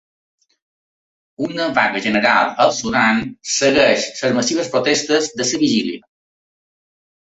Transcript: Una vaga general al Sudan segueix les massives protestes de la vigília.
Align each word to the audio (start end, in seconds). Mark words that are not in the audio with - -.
Una 1.47 1.67
vaga 1.75 2.01
general 2.07 2.51
al 2.67 2.75
Sudan 2.79 3.23
segueix 3.59 4.11
les 4.19 4.37
massives 4.41 4.75
protestes 4.77 5.33
de 5.39 5.53
la 5.55 5.65
vigília. 5.69 6.07